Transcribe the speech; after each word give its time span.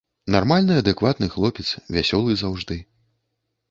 Нармальны 0.35 0.73
адэкватны 0.81 1.31
хлопец, 1.35 1.69
вясёлы 1.99 2.31
заўжды. 2.47 2.85